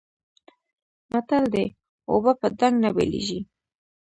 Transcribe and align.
متل 1.11 1.43
دی: 1.53 1.65
اوبه 2.11 2.31
په 2.39 2.47
ډانګ 2.57 2.75
نه 2.83 2.89
بېلېږي. 2.95 3.39